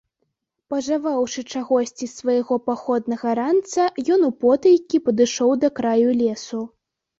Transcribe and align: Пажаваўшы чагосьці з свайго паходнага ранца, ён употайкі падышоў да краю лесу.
Пажаваўшы 0.73 1.43
чагосьці 1.53 2.01
з 2.03 2.09
свайго 2.21 2.57
паходнага 2.71 3.29
ранца, 3.41 3.83
ён 4.17 4.27
употайкі 4.31 5.03
падышоў 5.07 5.51
да 5.67 5.73
краю 5.81 6.19
лесу. 6.27 6.61